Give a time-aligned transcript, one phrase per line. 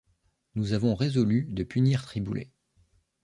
[0.55, 2.49] Nous avons résolu de punir Triboulet.